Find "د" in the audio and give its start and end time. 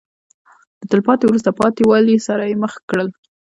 0.79-0.81